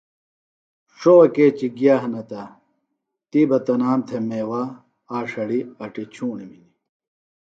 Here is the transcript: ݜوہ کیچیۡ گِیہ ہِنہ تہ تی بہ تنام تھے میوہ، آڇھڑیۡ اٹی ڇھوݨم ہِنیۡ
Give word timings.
ݜوہ 0.97 1.25
کیچیۡ 1.35 1.73
گِیہ 1.77 1.95
ہِنہ 2.01 2.21
تہ 2.29 2.41
تی 3.29 3.41
بہ 3.49 3.57
تنام 3.65 3.99
تھے 4.07 4.17
میوہ، 4.27 4.63
آڇھڑیۡ 5.15 5.67
اٹی 5.83 6.03
ڇھوݨم 6.13 6.39
ہِنیۡ 6.53 6.69